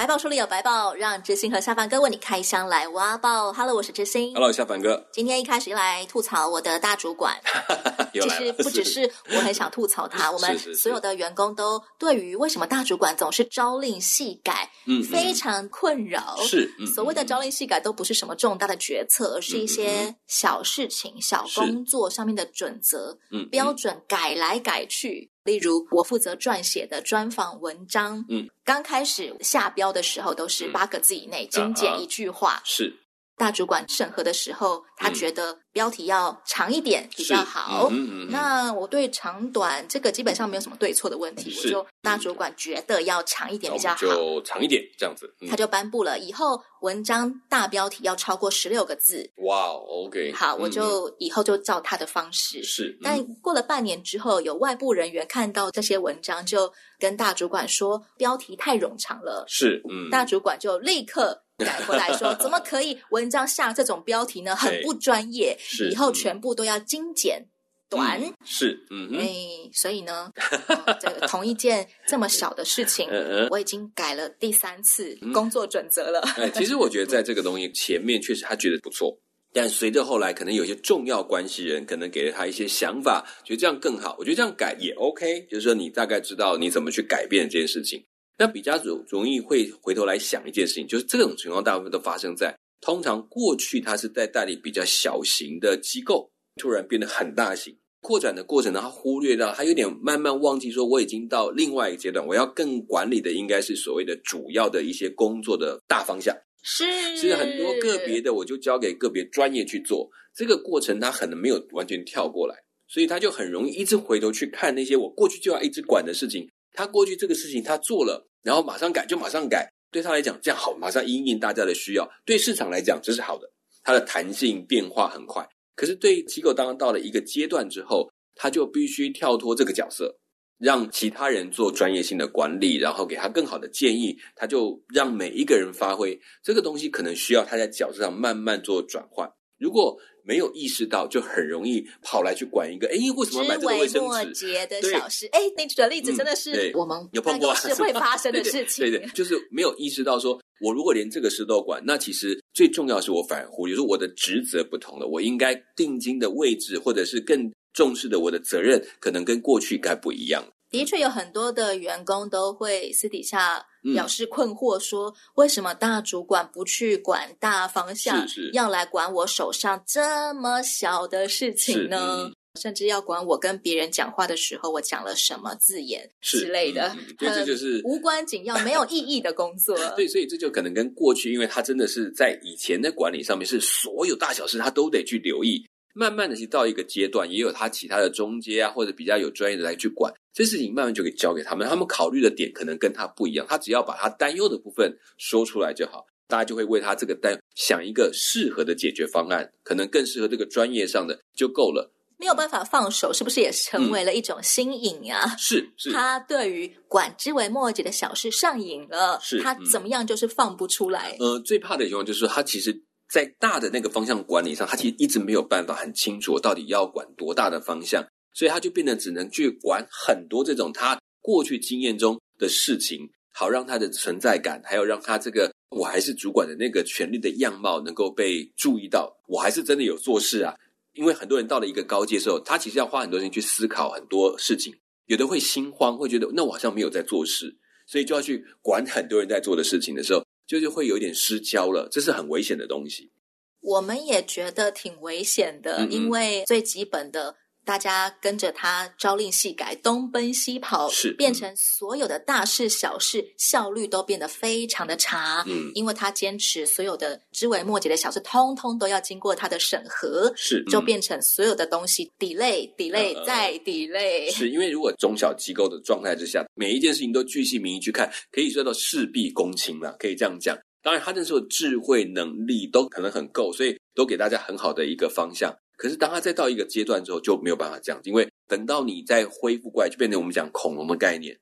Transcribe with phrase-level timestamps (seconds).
[0.00, 3.52] 百宝书里有白宝，让知心和下凡哥为你开箱来挖宝。
[3.52, 4.32] Hello，我是知心。
[4.32, 5.06] Hello，下凡哥。
[5.12, 7.38] 今天一开始来吐槽我的大主管，
[8.14, 16.34] 其实不只是我很想吐槽他， 我们所有的员工都对于为什么大主管总是朝令夕改，嗯，非常困扰。
[16.44, 25.29] 是，所谓的朝令夕改都不是什么重大的决策，而是一些小事情、小工作上面的准则、嗯，标准改来改去。
[25.44, 32.54] 例如，我负责撰写的专访文章，嗯，刚开始下标的时候都是八个字以内，精简一句话。
[32.54, 32.94] 啊、是
[33.40, 37.88] 大主管审核的时候，他觉得标题要长一点比较好。
[37.90, 41.58] 嗯嗯嗯、那我对长短这个基本上没有什么对错的问题。
[41.64, 45.34] 我就大主管觉得要长一点比较好，就长一点这样子。
[45.40, 49.30] 嗯、他就颁布了以后文章大标题要超过十六个字。
[49.36, 52.62] 哇，OK，好，我就以后就照他的方式。
[52.62, 59.46] 是，但过了半年之后，有外部人员看到这些文章，就跟大主管说标题太冗长了。
[59.48, 61.42] 是，嗯，大主管就立刻。
[61.60, 64.56] 改过来说， 怎么可以文章下这种标题呢？
[64.56, 65.56] 很不专业。
[65.90, 67.46] 以后全部都要精简
[67.88, 68.20] 短。
[68.22, 69.28] 嗯、是，嗯，哎，
[69.72, 70.30] 所以呢，
[70.68, 73.08] 哦、这个 同一件这么小的事情，
[73.50, 76.20] 我已经改了第三次工作准则了。
[76.36, 79.18] 哎，其实我觉得在这个东西前面确实他觉得不错，
[79.52, 84.14] 但随着后来可能有些重要关系人可能给了他一些想法，觉得这样更好。
[84.18, 88.04] 我觉得这样改也 OK，就是说你大概知道你怎么去改变这件事情。
[88.40, 112.56] 那比较容容易会回头来想一件事情，就是这种情况大部分都发生在通常过去他是在代理比较小型的机构，突然变得很大型，扩展的过程呢，他忽略到他有点慢慢忘记说我已经到另外一个阶段，我要更管理的应该是所谓的主要的一些工作的大方向，是，是很多个别的我就交给个别专业去做，这个过程他可能没有完全跳过来，
[112.88, 118.26] 所以他就很容易一直回头去看那些我过去就要一直管的事情，他过去这个事情他做了。
[118.42, 122.10] 然后马上改就马上改，对他来讲这样好，马上因应大家的需要。
[122.24, 123.46] 对市场来讲这是好的，
[123.82, 125.46] 它的弹性变化很快。
[125.76, 130.16] 可是对机构，当到了一个阶段之后，他就必须跳脱这个角色，
[130.58, 134.16] 让其他人做专业性的管理，然后给他更好的建议。
[134.34, 139.30] 他就让每一个人发挥这个东西，可能需要他在角色上慢慢做转换。
[139.60, 142.88] 如果没有意识到，就很容易跑来去管一个。
[142.88, 143.90] 哎，为什么买这个卫生纸？
[143.90, 145.28] 枝微末节的小事。
[145.32, 148.90] 哎，你举的例子真的是我们有碰过，是会 发生的事情。
[148.90, 155.06] 对对，就是没有意识到说，说我如果连这个事都管，那其实最重要是我反而忽略，就是我的职责不同了。
[155.06, 160.44] 我应该定睛的位置，或者是更重视的我的责任，可能跟过去该不一样。
[160.70, 171.98] 的确有很多的员工都会私底下表示困惑，说为什么大主管不去管大方向，是是要来管我手上这么小的事情呢？
[172.20, 179.76] 嗯、甚至要管我跟别人讲话的时候，我讲了什么字眼之类的，对、嗯，这就是无关紧要、没有意义的工作。
[179.96, 185.64] 对，所以这就可能跟过去，因为他真的是在以前的管理上面，是所有大小事他都得去留意。
[185.92, 191.68] 慢慢的，去到一个阶段，也有他其他的中阶啊，或者比较有专业的来去管这事情，慢慢就给交给他们。
[191.68, 201.92] 他们考虑的点可能跟他不一样，他只要把他担忧的部分说出来就好，大家就会为他这个担想一个适合的解决方案，可能更适合这个专业上的就够了。
[202.18, 205.24] 没有办法放手，是不是也成为了一种新瘾啊？
[205.24, 211.16] 嗯、是是，他对于管之为末节的小事上瘾了，是他怎么样就是放不出来。
[211.18, 212.84] 嗯、呃，最怕的情况就是说他其实。
[213.12, 230.54] 在大的那个方向管理上，他其实一直没有办法很清楚到底要管多大的方向，所以他就变得只能去管很多这种他过去经验中的事情，好让他的存在感，还有让他这个我还是主管的那个权力的样貌能够被注意到，我还是真的有做事啊。
[230.94, 234.74] 因为很多人到了一个高阶的时候，他其实要花很多时间去思考很多事情，
[235.06, 237.56] 有的会心慌，会觉得那我好像没有在做事，
[237.86, 240.24] 所以就要去管很多人在做的事情的时候。
[240.50, 243.12] 就是会有点失焦了，这是很危险的东西。
[243.60, 247.36] 我们也觉得挺危险的，嗯嗯，因为最基本的。
[247.70, 255.44] 大家跟着他朝令夕改，东奔西跑，是变成所有的大事小事效率都变得非常的差。
[255.46, 264.34] 嗯，因为他坚持所有的枝微末节的小事，通通都要经过他的审核，是、嗯、就变成所有的东西 delay delay、呃、再 delay。
[264.34, 270.58] 是因为如果中小机构的状态之下，每一件事情都巨细靡遗去看，可以说到事必躬亲了，可以这样讲。
[270.82, 275.54] 当然，他那时候智慧能力都可能很够，所以都给大家很好的一个方向。
[275.80, 281.40] 可是当他再到一个阶段之后，就没有办法这样，因为等到你再恢复过来，就变成我们讲恐龙的概念。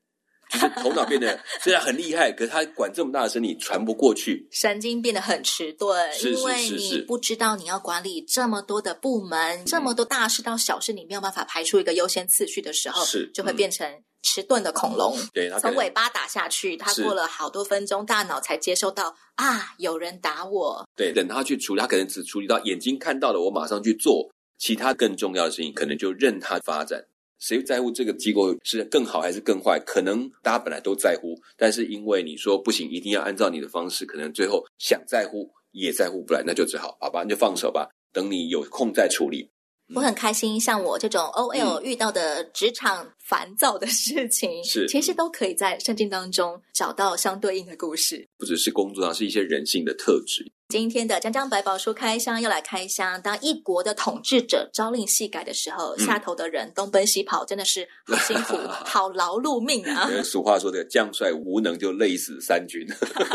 [0.51, 13.87] 就是头脑变得 虽然很厉害，可是他管这么大的身体传不过去，神经变得很迟钝，是是是是，因为你不知道你要管理这么多的部门，这么多大事到小事，你没有办法排出一个优先次序的时候，是就会变成
[14.23, 15.17] 迟钝的恐龙。
[15.33, 20.87] 对，从尾巴打下去，他过了好多分钟，大脑才接收到啊，有人打我。
[20.97, 27.05] 对，等他去处理，他可能只处理到眼睛看到了，我马上去做，其他更重要的事情，可能就任他发展。
[27.39, 29.81] 谁在乎这个机构是更好还是更坏？
[29.87, 39.51] 可能大家本来都在乎，但是因为你说不行，一定要按照你的方式，可能最后想在乎也在乎不来，那就只好好吧，那就放手吧，等你有空再处理。
[39.95, 48.29] 我很开心，像我这种 OL 遇到的职场烦躁的事情，是、嗯、其实都可以在圣经当中找到相对应的故事。
[48.37, 50.45] 不只是工作上，是一些人性的特质。
[50.71, 58.55] 今天的江江百宝书开箱又来开箱，当一国的统治者朝令夕改的时候，嗯、下头的人东奔西跑，真的是好辛苦，
[58.85, 60.07] 好劳碌命啊！
[60.23, 62.87] 俗话说的“将帅无能，就累死三军”，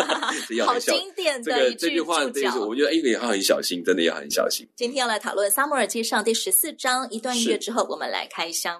[0.63, 4.69] 好经典的一句、这个、这句话，这句我觉得一个也要很小心，真的要很小心。
[4.75, 8.79] 今天要来讨论《撒母耳记上》第十四章一段音乐之后，我们来开箱。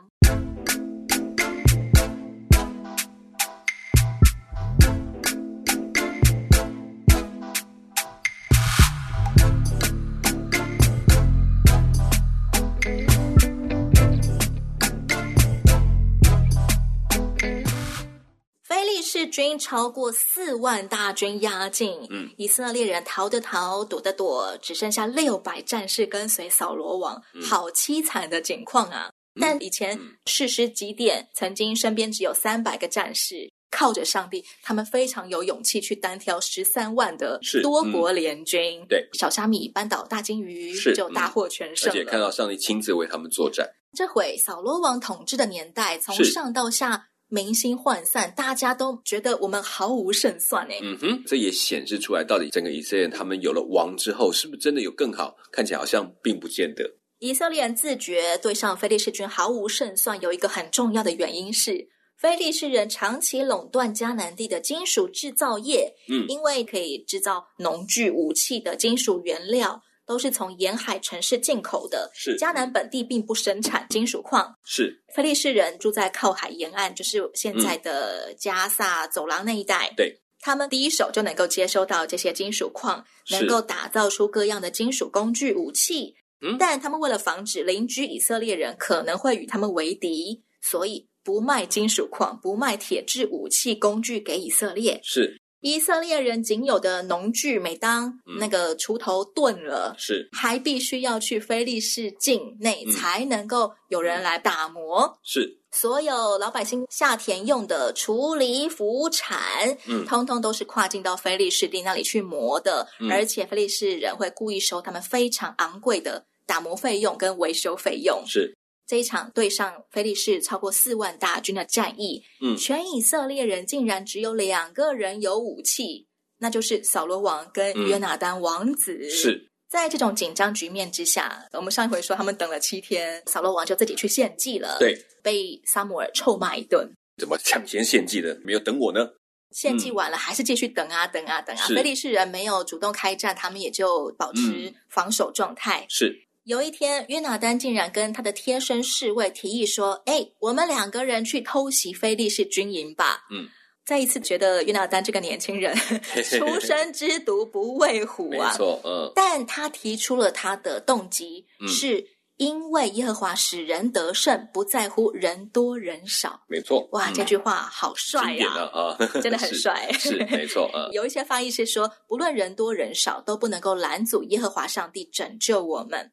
[19.34, 29.10] 军超过四万大军压境，嗯，以色列人逃的逃，躲的躲，只剩下六百战士跟随扫罗王，嗯、好凄惨的景况啊！
[29.34, 38.80] 嗯、但以前士师基点曾经身边只有三百个战士，靠着上帝，他们非常有勇气去单挑十三万的多国联军。
[38.82, 43.68] 嗯、对，小虾米扳倒大金鱼，就大获全胜，而且看到上帝亲自为他们作战。
[43.98, 47.08] 这回扫罗王统治的年代，从上到下。
[47.34, 50.78] 民心涣散，大家都觉得我们毫无胜算哎。
[50.84, 55.36] 嗯哼，这也显示出来，到底整个以色列人他们有了王之后，是不是真的有更好？
[55.52, 56.88] 看起来好像并不见得。
[57.18, 65.96] 以色列人自觉对上非利士军毫无胜算，有一个很重要的原因是，非利士人长期垄断迦南地的金属制造业。
[66.10, 69.82] 嗯，因为可以制造农具、武器的金属原料。
[70.06, 72.38] 都是从沿海城市进口的，是。
[72.38, 75.02] 迦南本地并不生产金属矿，是。
[75.14, 86.16] 菲利士人住在靠海沿岸，就是现在的加萨走廊那一带，嗯、对，他们第一手就能够接收到这些金属矿，能够打造出各样的金属工具武器。
[86.42, 95.40] 嗯，但他们为了防止邻居以色列人可能会与他们为敌，所以不卖金属矿，不卖铁制武器工具给以色列，是。
[95.64, 105.18] 以色列人仅有的农具，每当那个锄头钝了，是、嗯、还必须要去非利士境内才能够有人来打磨。
[105.24, 109.40] 是所有老百姓下田用的锄犁、斧铲，
[109.88, 118.22] 嗯，通通都是跨境到非利士地那里去磨的，嗯、而且非利士人会故意收他们非常昂贵的打磨费用跟维修费用。
[118.28, 118.54] 是。
[118.86, 126.06] 这一场对上菲利士超过四万大军的战役，嗯，全以色列人竟然只有两个人有武器，
[126.40, 129.00] 那就是扫罗王跟约拿丹王子。
[129.02, 136.92] 嗯、是在这种紧张局面之下，我们上一回说他们等了七天，扫罗王就自己去献祭了，对，被撒母耳臭骂一顿。
[137.18, 138.38] 怎么抢先献祭的？
[138.44, 139.14] 没有等我呢？
[139.52, 141.68] 献祭完了，还是继续等啊等啊等啊。
[141.68, 145.86] 非利士人没有主动开战，他们也就保持防守状态。
[145.90, 146.24] 是。
[146.46, 153.48] 有一天，约拿丹竟然跟他的贴身侍卫提议说：“哎，我们两个人去偷袭菲利士军营吧。”嗯，
[153.86, 155.74] 再一次觉得约拿丹这个年轻人
[156.30, 159.12] 出生之犊不畏虎啊，没错，嗯。
[159.16, 166.42] 但他提出了他的动机，嗯、是因为耶和华使人得胜，不在乎人多人少。
[166.50, 168.50] 没错，哇，嗯、这句话好帅呀！
[168.74, 170.70] 啊，真的很 帅，是，是没错。
[170.74, 176.12] 嗯， 有一些翻译是说，不论人多人少，都不能够拦阻耶和华上帝拯救我们。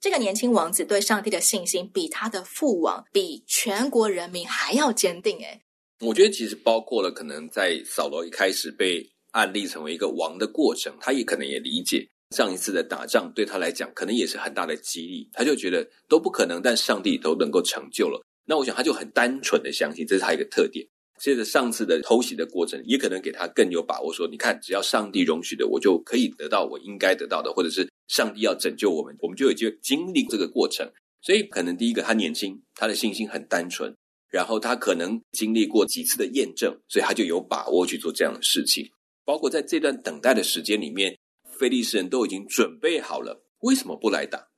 [0.00, 5.38] 这个年轻王子对上帝的信心，比他的父王、比全国人民还要坚定。
[5.38, 5.60] 诶，
[6.00, 15.28] 我觉得其实包括了可能在扫罗一开始被按立成为一个王的过程，他也可能也理解上一次的打仗对他来讲，可能也是很大的激励。
[15.32, 18.22] 他就觉得都不可能，但上帝都能够成就了。
[18.46, 20.86] 那我想他就很单纯的相信，这是他一个特点。
[21.20, 30.90] 接着上次的偷袭的过程，也可能给他更有把握，说你看，只要上帝容许的，我就可以得到我应该得到的，或者是上帝要拯救我们，我们就有机会经历这个过程。
[31.20, 33.94] 所以，可能第一个他年轻，他的信心很单纯，
[34.30, 38.88] 然后他可能经历过几次的验证，所以他就有把握去做这样的事情。
[39.24, 41.18] 包括在这段等待的时间里面，
[41.58, 44.48] 非利士人都已经准备好了，为什么不来打？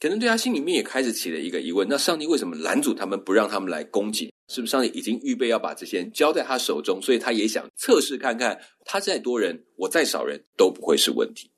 [0.00, 4.32] 可能对他心里面也开始起了一个疑问：那上帝为什么拦阻他们，不让他们来攻击？
[4.48, 7.00] 是不是上帝已经预备要把这些人交在他手中？
[7.02, 11.50] 所以他也想测试看看，他再多人，我再少人都不会是问题。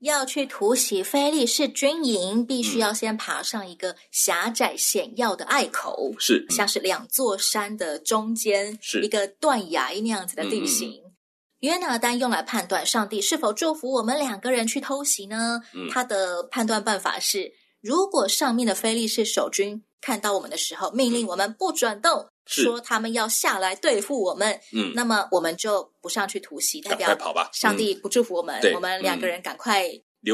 [0.00, 11.02] 要去突袭菲利士军营，必须要先爬上一个狭窄险要的隘口，是像是两座山的中间，是一个断崖那样子的地形。
[11.04, 11.12] 嗯、
[11.60, 15.60] 约拿丹用来判断上帝是否祝福我们两个人去偷袭呢？
[15.74, 22.28] 嗯、他的判断办法是：如果上面的菲利士守军看到我们的时候，命令我们不准动。
[22.48, 27.50] 说他们要下来对付我们，嗯，那么我们就不上去突袭，代表跑吧。
[27.52, 29.84] 上帝不祝福我们，我们两个人赶快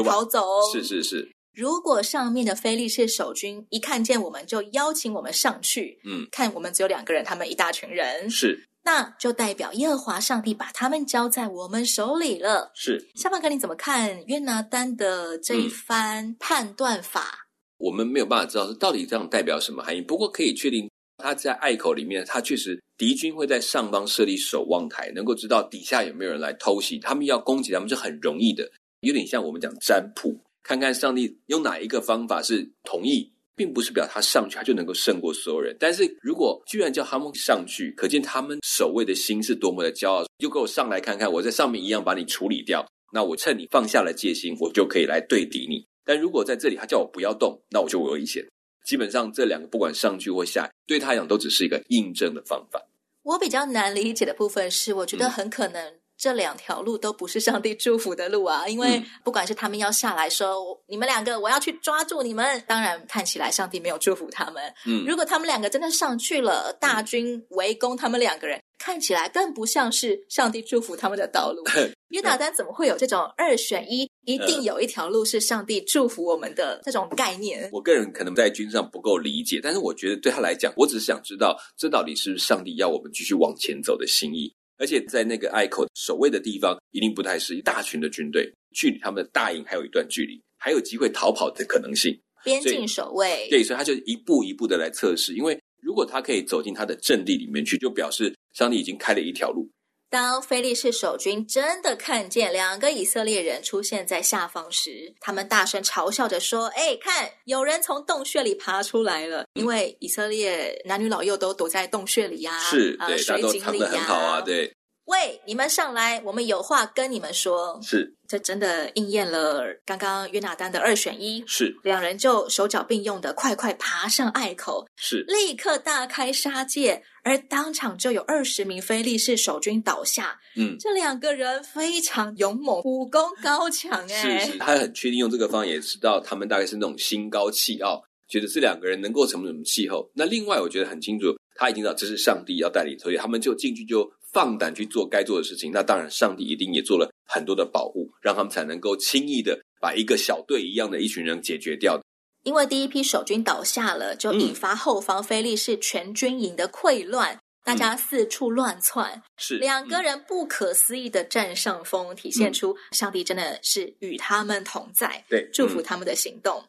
[0.03, 0.41] 逃走。
[0.71, 1.29] 是是是。
[1.53, 12.71] 如果上面的菲利士守军一看见我们就邀请我们上去，嗯，看我们只有两个人，他们一大群人，是，那就代表耶和华上帝把他们交在我们手里了。
[12.75, 17.47] 是，下半哥你怎么看约拿丹的这一番判断法？
[17.77, 20.89] 我们没有办法知道是到底这样代表什么含义，不过可以确定。
[21.17, 26.99] 他在隘口里面，他确实敌军会在上方设立守望台，能够知道底下有没有人来偷袭。
[26.99, 28.69] 他们要攻击他们是很容易的，
[29.01, 35.75] 有点像我们讲占卜，看看上帝用哪一个方法是同意，并不是表他上去他就能够胜过所有人。
[35.79, 42.85] 但是如果居然叫他们上去，可见他们守卫的心是多么的骄傲，就给我上来看看，我在上面一样把你处理掉。
[43.13, 45.85] 那我趁你放下了戒心，我就可以来对敌你。
[46.03, 48.45] 但如果在这里他叫我不要动，那我就危险。
[48.85, 52.85] 基本上这两个不管上去或下，对他来讲都只是一个印证的方法。
[53.23, 55.95] 我比较难理解的部分是，我觉得很可能
[56.25, 58.67] 这两条路都不是上帝祝福的路啊。
[58.67, 64.63] 因为不管是他们要下来说你们两个，我要去抓住你们，当然看起来上帝没有祝福他们。
[64.87, 68.59] 嗯，如果他们两个真的上去了，大军围攻他们两个人。
[68.77, 71.63] 看起来更不像是上帝祝福他们的道路。
[72.09, 77.69] 约拿丹怎么会有这种二选一，一定有一条路是上帝祝福我们的这种概念？
[77.71, 84.53] 我个人可能在军上不够理解，但是我觉得对他来讲，我只是想知道这到底是不是上帝要我们继续往前走的心意。
[84.77, 92.19] 而且在那个隘口守卫的地方，一定不太是一大群的军队，距离他们的大营还有一段距离，还有机会逃跑的可能性。
[92.43, 95.59] 边境守卫，对，所以他就一步一步的来测试，因为。
[95.81, 99.69] 如果他可以走进他的阵地里面去，就表示上帝已经开了一条路。
[100.15, 109.43] 当非利士守军真的看见两个以色列人出现在下方时，他们大声嘲笑着说：“哎，看，有人从洞穴里爬出来了！
[109.55, 114.73] 因为以色列男女老幼都躲在洞穴里呀、啊，是，呃、对，水井里呀，好啊，对。”
[115.05, 117.79] 喂，你们上来，我们有话跟你们说。
[117.83, 121.43] 是，这真的应验了刚刚约纳丹的二选一。
[121.45, 130.39] 是，两人就手脚并用的快快爬上隘口，是，立刻大开杀戒，而当场就有二十名菲利士守军倒下。
[130.55, 134.03] 嗯，这两个人非常勇猛，武功高强。
[134.09, 140.09] 哎，是是，他很确定用这个方言，也知道他们大概是那种心高气傲，觉得这两个人能够成为什么气候。
[140.15, 144.11] 那另外，我觉得很清楚，他已经知道这是上帝要带领，所以他们就进去就。
[144.35, 151.97] 放胆去做该做的事情，那当然，上帝一定也做了很多的保护，让他们才能够轻易的把一个小队一样的一群人解决掉。
[152.43, 159.23] 因为第一批守军倒下了，就引发后方菲利士全军营的溃乱，嗯、大家四处乱窜。
[159.37, 166.61] 是两个人不可思议的占上风，体现出上帝真的是与他们同在，对、嗯，祝福他们的行动。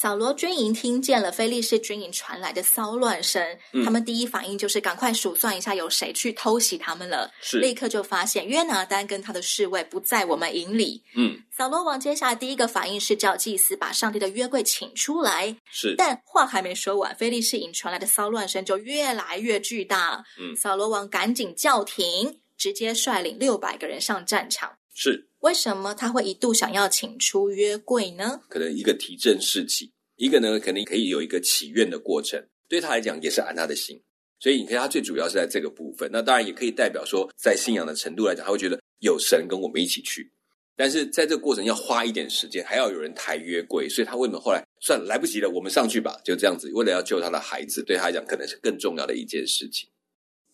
[0.00, 7.28] 扫罗军营听见了菲利士军营传来的骚乱声，嗯、他们第一反应就是赶快数算一下有谁去偷袭他们了。
[7.40, 11.02] 是，立刻就发现约拿丹跟他的侍卫不在我们营里。
[11.16, 15.56] 嗯，扫罗王接下来第一个反应是叫祭司把上帝的约柜请出来。
[15.68, 20.24] 是，但话还没说完，菲利士营传来的骚乱声就越来越巨大。
[20.38, 24.78] 嗯，扫罗王赶紧叫停，直接率领六百个人上战场。
[24.94, 25.27] 是。
[25.40, 28.40] 为什么他会一度想要请出约柜呢？
[28.48, 34.02] 可能一个提振士气，一个呢肯定可以有一个祈愿的过程，对他来讲也是安他的心。
[34.40, 36.08] 所以你看，他最主要是在这个部分。
[36.12, 40.30] 那当然也可以代表说，在信仰的程度来讲，他会觉得有神跟我们一起去。
[40.76, 46.70] 但是在这个过程要花一点时间，还要有人抬约柜，所以他为什么后来算了，来不及了，我们上去吧，就这样子。
[46.72, 49.88] 为了要救他的孩子，对他来讲可能是更重要的一件事情。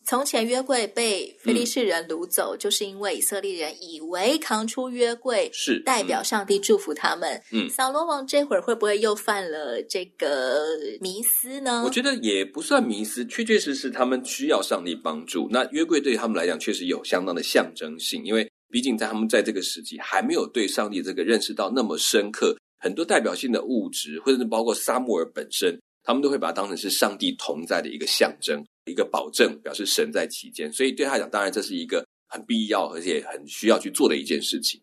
[0.06, 7.40] 从前约柜被非利士人掳走，嗯、就是因为以色列人以为扛出约柜是代表上帝祝福他们。
[7.52, 10.66] 嗯，扫罗王这会儿会不会又犯了这个
[11.00, 11.82] 迷思呢？
[11.84, 15.48] 我觉得也不算迷思，确确实实他们需要上帝帮助。
[15.50, 28.64] 那约柜对他们来讲确实有相当的象征性，因为毕竟在他们在这个时期还没有对上帝这个认识到那么深刻，很多代表性的物质，或者是包括撒母耳本身，他们都会把它当成是上帝同在的一个象征。
[28.86, 34.78] 一个保证，表示神在其间，所以对他来讲，当然这是一个很必要而且很需要去做的一件事情。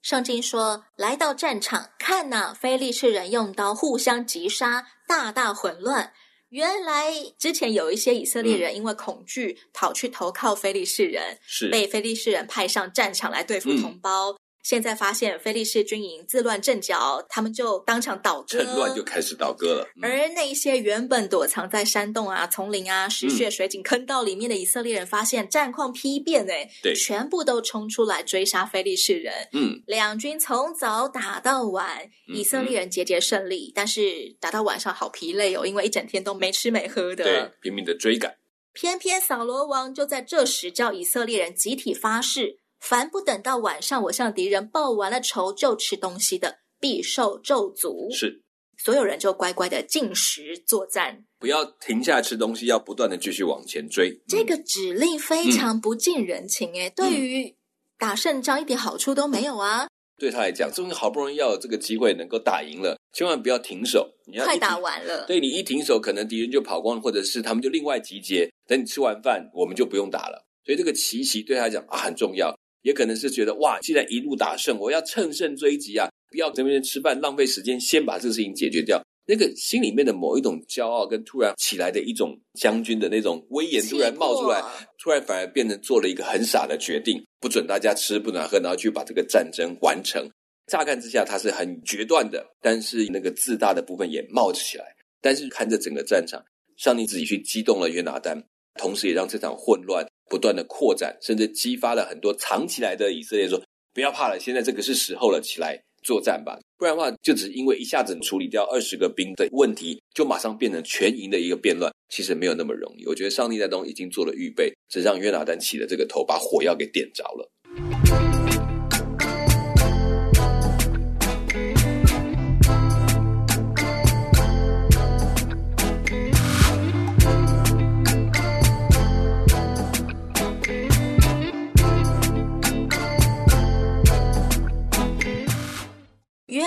[0.00, 6.12] 圣经说：“来到战场，看哪，非利士人用刀互相击杀，大大混乱。”
[6.50, 14.30] 原来之前有一些以色列人因为恐惧，逃去投靠非利士人，是被非利士人派上战场来对付同胞。
[14.30, 19.88] 嗯现在发现菲利士军营自乱阵脚，他们就当场倒戈，趁乱就开始倒戈了。
[19.96, 29.32] 嗯、而那些原本躲藏在山洞啊、丛林啊、石穴、水井、坑道里面的以色列人，发现战况丕变，哎，对，全部都冲出来追杀菲利士人。
[29.52, 38.36] 嗯，两军从早打到晚，以色列人节节胜利，嗯、但是打到晚上好疲累哦，因为一整天都没吃没喝的，对，拼命的追赶。
[38.72, 42.61] 偏偏扫罗王就在这时叫以色列人集体发誓。
[42.82, 48.12] 凡不等到晚上，我向敌人报完了仇就吃东西的，必受咒诅。
[48.12, 48.42] 是，
[48.76, 54.20] 所有人就乖乖的进食作战，不要停下吃东西，要不断的继续往前追。
[54.26, 57.56] 这个指令非常不近人情，诶、嗯、对于
[57.96, 59.86] 打胜仗一点好处都没有啊。
[60.18, 65.24] 对他来讲，终于好不容易要有这个机会能够打赢了，千万不要停手，你要快打完了。
[65.26, 70.44] 对，你一停手，可能敌人就跑光，或者是他们就另外集结，等你吃完饭，我们就不用打了。
[70.64, 72.52] 所以这个奇袭对他来讲啊很重要。
[72.82, 76.08] 也可能是觉得哇，既然一路打胜，我要乘胜追击啊！
[76.30, 79.02] 不要在那边吃饭浪费时间，先把这个事情解决掉。
[79.24, 84.60] 那个心里面的某一种骄傲，跟突然起来的一种将军的那种威严，突然冒出来，
[84.98, 90.28] 突然反而变成做了一个很傻的决定，不准大家吃，不准喝，然后去把这个战争完成。
[90.66, 94.84] 乍看之下他是很决断的，但是那个自大的部分也冒起来。
[95.20, 96.42] 但是看着整个战场，
[96.76, 98.42] 上帝自己去激动了约拿单，
[98.78, 100.06] 同时也让这场混乱。
[100.30, 103.62] 不断的扩展，甚至激发了很多藏起来的以色列说
[103.92, 106.58] ：“不要怕了，现在这个是时候了，起来作战吧！
[106.78, 113.04] 不然的话，就只因为一下子处理掉二十个兵的问题，就马上变成全营的一个变乱，其实没有那么容易。
[113.04, 117.46] 我觉得上帝在东已经做了预备，只让约拿单起了这个头，把火药给点着了。”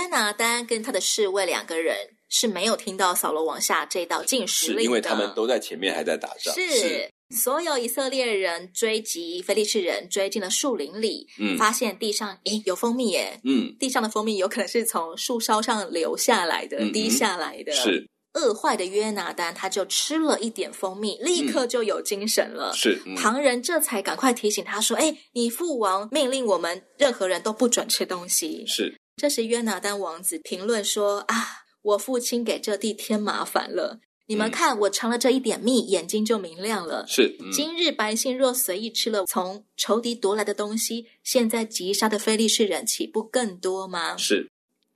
[0.06, 1.96] 约拿丹跟他的侍卫两个人
[2.30, 6.54] 是没有听到扫罗王下这道禁食令的，是因为他们都在前面还在打仗。
[6.54, 17.72] 是，是所有以色列人追击非利士人，追进了树林里，嗯，发现地上诶有蜂蜜耶，嗯，地上的蜂蜜有可能是从树梢上流下来的，嗯、滴下来的。
[17.74, 22.72] 是饿坏的约拿丹，他就吃了一点蜂蜜，立刻就有精神了。
[22.74, 28.94] 嗯、是、嗯、旁人这才赶快提醒他说：“哎，你父王命令我们任何人都不准吃东西。”是。
[29.18, 34.00] 这时，约拿单王子评论说：“啊，我父亲给这地添麻烦了。
[34.28, 37.06] 你们看，我尝了这一点蜜，眼睛就明亮了。
[37.08, 44.18] 是，嗯、今日百姓若随意吃了从仇敌夺来的东西，现在击杀的非利士人岂不更多吗？
[44.18, 44.50] 是。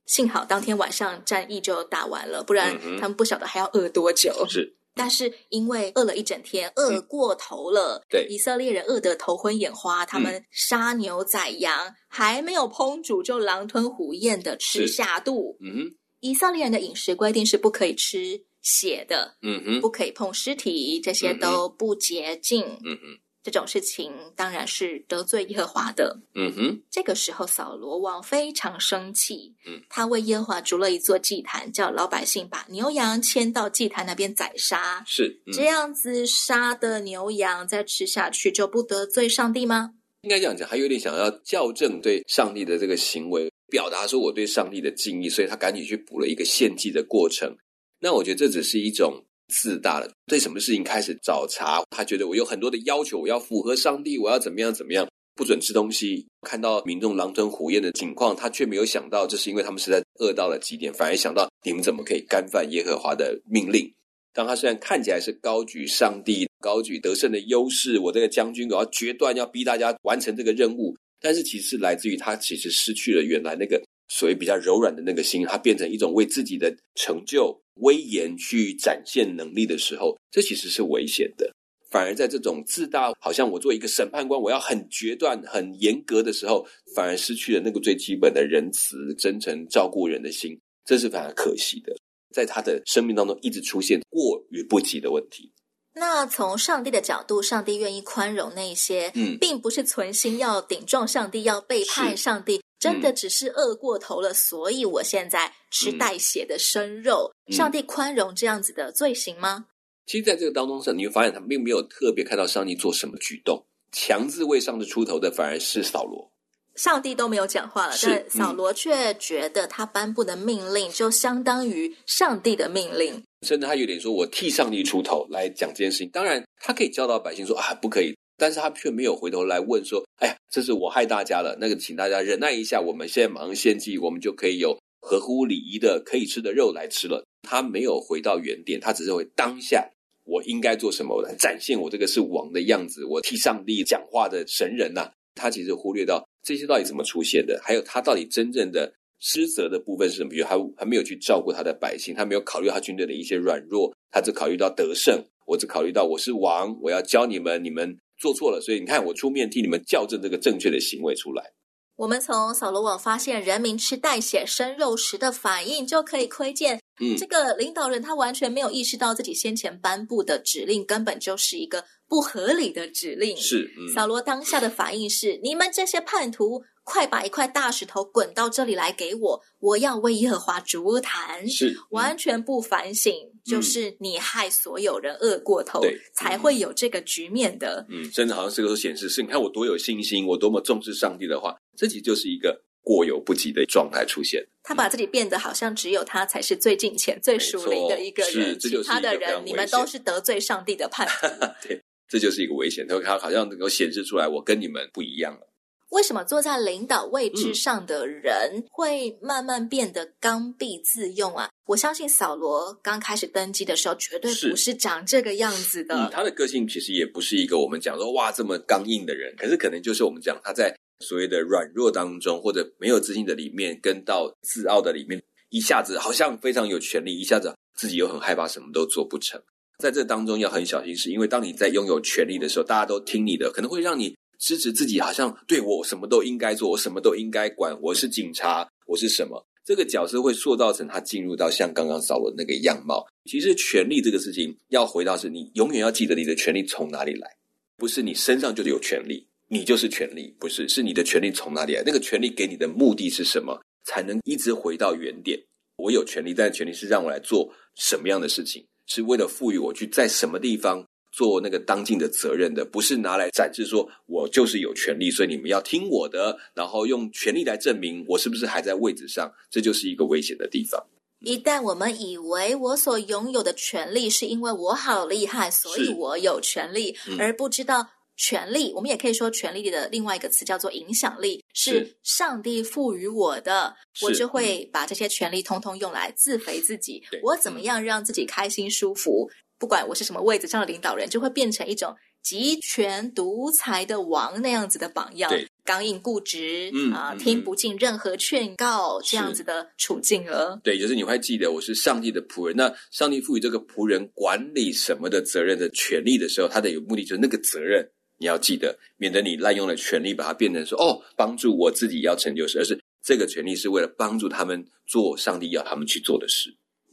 [0.05, 4.45] 幸好当天晚上战役就打完了，不然他们不晓得还要饿多久。
[4.49, 4.75] 是。
[4.99, 15.57] 但是因为饿了一整天，饿过头了，对以色列人饿得头昏眼花，他们杀牛宰羊，还没有烹煮就狼吞虎咽的吃下肚。
[15.61, 22.65] 嗯哼，以色列人的饮食规定是不可以吃血的，嗯哼，不可以碰尸体，这些都不洁净。
[22.83, 23.19] 嗯哼。
[23.41, 26.19] 这种事情当然是得罪耶和华的。
[26.35, 29.55] 嗯哼，这个时候扫罗王非常生气。
[29.65, 35.03] 嗯，他为耶和华筑了一座祭坛，叫老百姓把牛羊牵到祭坛那边宰杀。
[35.07, 39.93] 是、嗯、这样子杀的牛羊再吃下去就不得罪上帝吗？
[40.21, 47.55] 应该这样讲，还有点想要校正对上帝的这个行为，表达说我对上帝的敬意，所以他赶紧去补了一个献祭的过程。
[48.01, 49.23] 那我觉得这只是一种。
[49.49, 51.83] 自大了，对什么事情开始找茬？
[51.89, 56.27] 他觉得我有很多的要求，我要符合上帝，我要怎么样怎么样，不准吃东西。
[56.47, 63.91] 看到民众狼吞虎咽的情况，他却没有想到这是因为他们实在饿到了极点，反而想到你们怎么可以干犯耶和华的命令？
[64.31, 77.57] 当他虽然看起来是高举上帝、高举得胜的优势，我这个将军我要决断，要逼大家完成这个任务，但是其实来自于他其实失去了原来那个所谓比较柔软的那个心，它变成一种为自己的成就。
[77.81, 81.49] 威严去展现能力的时候，这其实是危险的。
[81.89, 91.95] 反而在这种自大，好像我做一个审判官，我要很决断、很严格的时候，反而失去了那个最基本的仁慈、真诚、照顾人的心，这是非常可惜的。
[92.35, 95.49] 在他的生命当中，一直出现过与不及的问题。
[95.93, 102.61] 那从上帝的角度，上帝愿意宽容那些，嗯，并不是存心要顶撞上帝，要背叛上帝。
[102.79, 107.33] 真的只是饿过头了，嗯、所以我现在吃带血的生肉。
[107.47, 109.65] 嗯、上帝宽容这样子的罪行吗？
[110.05, 116.31] 其实，在这个当中上，你会发现他并没有特别看到上帝做什么举动，强制为上帝出头的反而是扫罗。
[116.75, 139.89] 上帝都没有讲话了，但扫罗却觉得他颁布的命令就相当于上帝的命令，甚至他有点说：“我替上帝出头来讲这件事情。”当然，他可以教导百姓说：“啊，不可以。”但是他却没有回头来问说：“哎呀，这是我害大家了，那个请大家忍耐一下，我们现在马上献祭，我们就可以有合乎礼仪的可以吃的肉来吃了。”他没有回到原点，他只是为当下
[140.25, 150.29] 我应该做什么我来展现我这个是王的样子，我替上帝讲话的神人呐、他其实忽略到这些到底怎么出现的，还有他到底真正的失责的部分是什么？
[150.29, 155.23] 比如他还没有去照顾他的百姓，他没有考虑他军队的一些软弱，他只考虑到得胜。
[155.47, 157.97] 我只考虑到我是王，我要教你们，你们。
[158.19, 161.53] 做错了，所以你看，我出面替你们校正这个正确的行为出来。
[161.95, 173.35] 我们从扫罗网发现人民吃带血生肉时的反应，就可以窥见，嗯，这个领导人他完全没有意识到自己先前颁布的指令根本就是一个不合理的指令。
[173.35, 176.63] 是，嗯，扫罗当下的反应是：你们这些叛徒！
[176.89, 179.39] 快把一块大石头滚到这里来给我！
[179.59, 181.47] 我要为耶和华筑坛。
[181.47, 187.85] 是完全不反省，嗯、就是你害所有人饿过头，对，才会有这个局面的。
[187.89, 194.43] 嗯，甚至好像这个时候显示是，你看我多有信心，我多么重视上帝的话，这其实就是一个过犹不及的状态出现。
[194.63, 201.27] 他把自己变得好像只有他才是最近前、最属灵的一个人，是这就是其他的人，你们都是得罪上帝的叛徒。
[201.67, 202.87] 对，这就是一个危险。
[202.87, 205.47] 他好像能够显示出来，我跟你们不一样了。
[205.89, 211.49] 为什么坐在领导位置上的人会慢慢变得刚愎自用啊？
[211.65, 215.95] 我相信扫罗刚开始登基的时候，绝对不是长这个样子的。
[215.95, 229.41] 嗯，他的个性其实也不是一个我们讲说哇这么刚硬的人，可是可能就是我们讲他在所谓的软弱当中，或者没有自信的里面，跟到自傲的里面，一下子好像非常有权力，一下子自己又很害怕，什么都做不成。
[229.79, 234.15] 在这当中要很小心，是因为当你在拥有权力的时候，大家都听你的，可能会让你。
[234.39, 237.77] 支持自己，好像对我什么都应该做，我什么都应该管。
[237.81, 239.45] 我是警察，我是什么？
[239.65, 243.05] 这个角色会塑造成他进入到像刚刚扫罗那个样貌。
[243.25, 247.29] 其实权力这个事情，要回到是你永远要记得你的权力从哪里来，
[247.77, 251.83] 不是你身上就有权力，你就是权力，不是，是你的权力从哪里来？
[251.85, 253.61] 那个权力给你的目的是什么？
[253.83, 255.37] 才能一直回到原点。
[255.77, 258.65] 我有权利，但权利是让我来做什么样的事情？
[258.87, 260.83] 是为了赋予我去在什么地方？
[261.11, 270.85] 做那个当尽的责任的，不是拿来展示说我就是有权利，所以你们要听我的，然后用权力来证明我是不是还在位置上，这就是一个危险的地方。
[271.21, 287.03] 一旦我们以为我所拥有的权利是因为我好厉害，所以我有权利，嗯、而不知道权利，我们也可以说权利的另外一个词叫做影响力，是上帝赋予我的，我就会把这些权利通通用来自肥自己。
[287.21, 289.29] 我怎么样让自己开心舒服？
[289.59, 291.93] 不管我是什么位置上的领导人，就会变成一种
[292.23, 300.59] 集权独裁的王那样子的榜样，对，刚硬固执，嗯啊，听不进任何劝告，这样子的处境了。
[300.63, 307.85] 对，就是你会记得我是上帝的仆人，那上帝赋予这个仆人管理什么的责任的权利的时候，他的有目的就是那个责任
[308.17, 316.49] 你要记得，免得你滥用了权力，把它变成说哦，帮助我自己要成就事，而是这个权利是为了帮助他们做上帝要他们去做的事。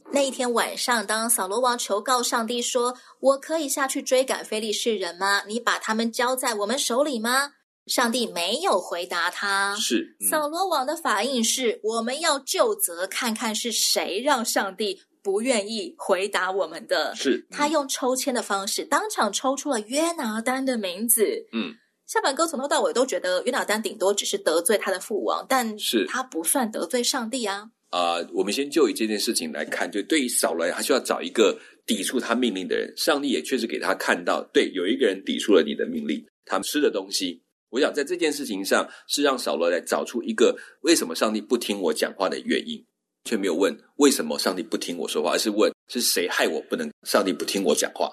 [0.09, 5.43] 那一天晚上，当扫罗王求告上帝说：“我可以下去追赶非利士人吗？
[5.45, 7.51] 你把他们交在我们手里吗？”
[7.85, 9.75] 上帝没有回答他。
[9.75, 21.45] 是，嗯、扫罗王的反应是：“我们要就责，看看是谁让上帝不愿意回答我们的。”是，嗯、他用抽签的方式当场抽出了约拿丹的名字。
[21.53, 27.69] 嗯，下半哥从头到尾都觉得约拿丹顶多只是得罪他的父王，但是他不算得罪上帝啊。
[27.89, 32.93] 啊、呃，我们先就以这件事情来看，就对于扫罗，他需要找一个抵触他命令的人。
[32.97, 37.41] 上帝也确实给他看到，对，有一个人抵触了你的命令，他吃的东西。
[37.69, 42.83] 我想在这件事情上，是让扫罗来找出一个为什么上帝不听我讲话的原因，
[43.25, 48.09] 却没有问为什么上帝不听我说话，而是问是谁害我不能，上帝不听我讲话。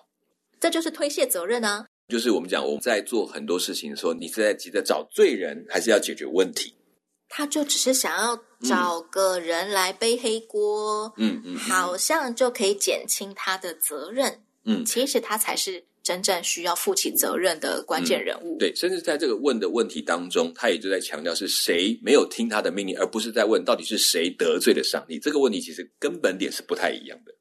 [0.61, 1.87] 这就是推卸责任啊！
[2.09, 6.75] 就是我们讲我们在做很多事情的时候，你是在急着找罪人，还是要解决问题？
[7.37, 18.57] 他就只是想要找个人来背黑锅，嗯嗯，好像就可以减轻他的责任，嗯，其实他才是真正需要负起责任的关键人物。
[18.57, 25.19] 对，甚至在这个问的问题当中，他也就在强调是谁没有听他的命令，而不是在问到底是谁得罪了上帝。
[25.19, 27.35] 这个问题其实根本点是不太一样的。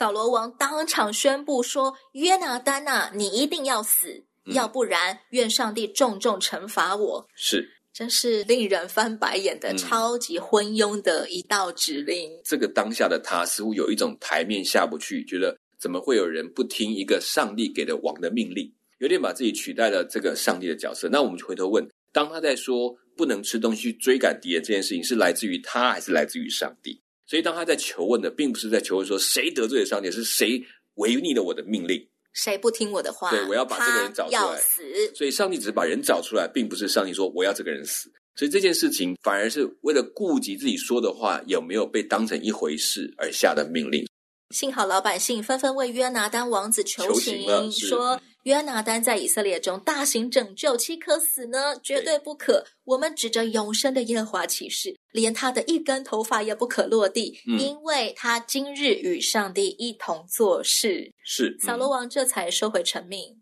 [0.00, 12.30] 扫罗王当场宣布说：“约拿丹呐，你一定要死，嗯、要不然愿上帝重重惩罚我。”是真是令人翻白眼的超级昏庸的一道指令。
[12.42, 21.10] 这个当下的他似乎有一种台面下不去，觉得怎么会有人不听一个上帝给的王的命令，有点把自己取代了这个上帝的角色。
[21.10, 27.02] 那我们就回头问：当他在说不能吃东西去追赶敌人这件事情，是来自于他还是来自于上帝？
[27.30, 30.60] 所以当他在求问的，并不是在求问说谁得罪了上帝，是谁
[30.94, 32.04] 违逆了我的命令。
[32.32, 33.30] 谁不听我的话？
[33.30, 34.40] 对，我要把这个人找出来。
[34.40, 34.82] 要死。
[35.14, 38.10] 所以上帝只是把人找出来，并不是上帝说我要这个人死。
[38.34, 44.04] 所以这件事情反而是为了顾及自己说的话有没有被当成一回事而下的命令。
[44.50, 51.78] 幸好老百姓纷纷为约拿丹王子求情，求情说约拿丹在以色列中大行拯救，岂可死呢？
[51.82, 52.64] 绝对不可！
[52.84, 61.12] 我们指着永生的耶和华起誓，连他的一根头发也不可落地，嗯、因为他今日与上帝一同做事。
[61.22, 63.39] 是扫罗王这才收回成命。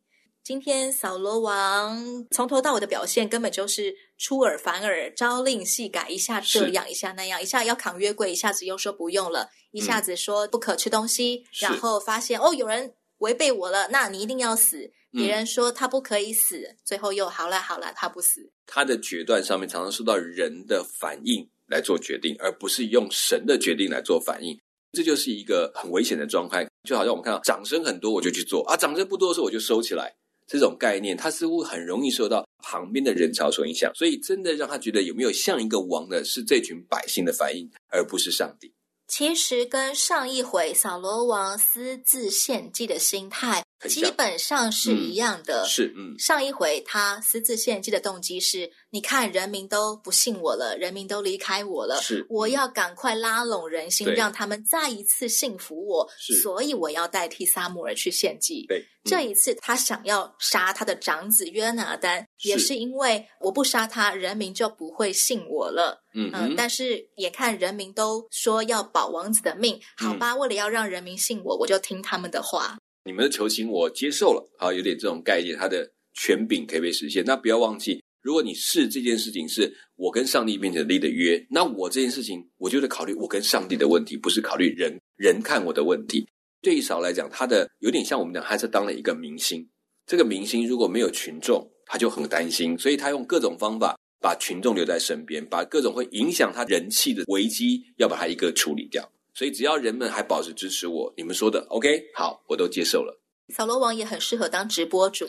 [0.48, 14.90] 今天扫罗王从头到尾的表现，根本就是出尔反尔，朝令夕改，一下这样，一下那样，一下要扛约柜，一下子又说不用了，一下子说不可吃东西，嗯、然后发现哦，有人违背我了，那你一定要死。
[15.12, 18.50] 别人说他不可以死，嗯、最后又好了好了，他不死。
[18.64, 24.58] 他的决断上面常常受到人的反应来做决定，而不是用神的决定来做反应。
[24.92, 30.16] 这就是一个很危险的状态，就好像我们看到掌声很多，我就去做啊；掌声不多的时候，我就收起来。
[30.48, 38.72] 这种概念，他似乎很容易受到旁边的人潮所影响，所以真的让他觉得有没有像一个王的，是这群百姓的反应，而不是上帝。
[39.06, 45.62] 其实跟上一回扫罗王私自献祭的心态基本上是一样的。
[45.62, 56.08] 嗯、是，嗯，上一回他私自献祭的动机是，你看人民都不信我了，人民都离开我了，是，我要赶快拉拢人心，让他们再一次信服我，
[56.42, 58.64] 所以我要代替撒母耳去献祭。
[58.66, 58.84] 对。
[59.04, 66.04] 这一次，他想要杀他的长子约拿单，也是因为我不杀他，人民就不会信我了。
[66.14, 72.76] 嗯，嗯，但是眼看人民都说要保王子的命，好吧，嗯，为了要让人民信我，我就听他们的话。
[73.04, 77.24] 你们的求情我接受了，好，有点这种概念，他的权柄可以被实现。
[77.24, 86.26] 那不要忘记，如果你是这件事情是我跟上帝面前立的约，那我这件事情我就得考虑我跟上帝的问题，不是考虑人人看我的问题。
[86.61, 89.66] 对扫来讲，他的有点像我们讲，他是当了一个明星。
[90.06, 99.08] 这个明星如果没有群众，他就很担心，所以他用各种方法把群众留在身边，把各种会影响他人气的危机要把它一个处理掉。
[99.38, 103.22] 所以只要人们还保持支持我，你们说的 OK，好，我都接受了。
[103.55, 105.29] 扫罗王也很适合当直播主，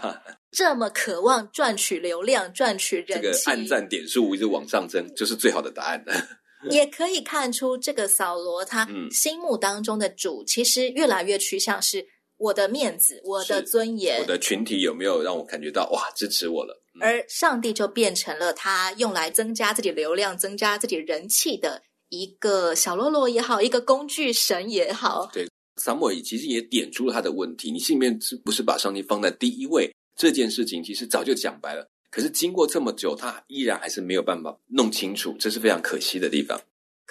[0.50, 6.02] 这么渴望赚取流量、赚取人气，这个按赞点数一直往上增，就是最好的答案。
[6.70, 12.06] 也可以看出，这个扫罗他心目当中的主，其实越来越趋向是
[12.38, 16.82] 我的面子、我的尊严、我的群体有没有让我感觉到哇支持我了？
[16.94, 25.30] 嗯、而上帝就变成了他用来增加自己流量、增加自己人气的一个小喽啰也好，一个工具神也好。
[25.32, 29.90] 对，撒母耳其实也点出了他的问题：你心里面是不是把上帝放在第一位？
[30.16, 31.88] 这件事情其实早就讲白了。
[32.10, 36.60] 可是经过这么久，他依然还是没有办法弄清楚，这是非常可惜的地方。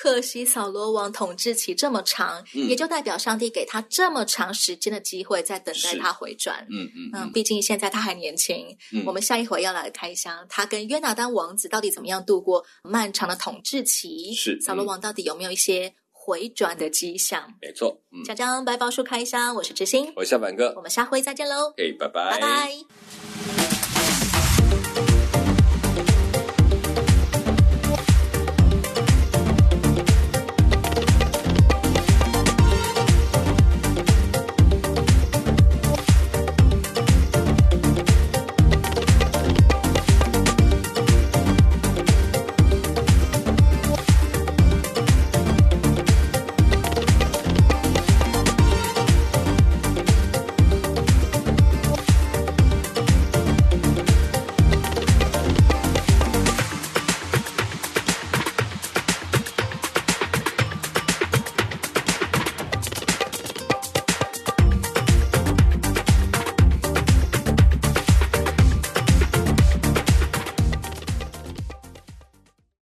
[0.02, 6.66] 可惜扫罗王统治期这么长，嗯、也就代表上帝给他这么长时间的机会，在等待他回转。
[6.72, 8.66] 嗯嗯毕竟现在他还年轻。
[8.94, 14.34] 嗯、我们下一回要来开箱，他跟约拿丹王子到底怎么样度过漫长的统治期？
[14.34, 17.54] 是扫罗王到底有没有一些回转的迹象？
[17.62, 18.00] 没错。
[18.24, 21.74] 讲讲白宝书开箱，我是知心，我是小板哥，我们下回再见喽。
[21.78, 24.19] 哎，拜拜，拜拜。